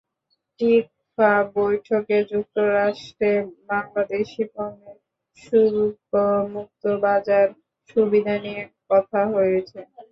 [0.59, 3.31] TICFA বৈঠকে যুক্তরাষ্ট্রে
[3.69, 4.97] বাংলাদেশি পণ্যের
[5.43, 7.47] শুল্কমুক্ত বাজার
[7.89, 9.79] সুবিধা নিয়ে কথা হয়েছে।